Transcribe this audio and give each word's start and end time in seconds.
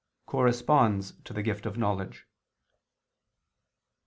Corresponds 0.25 1.13
to 1.25 1.31
the 1.31 1.43
Gift 1.43 1.67
of 1.67 1.77
Knowledge? 1.77 2.25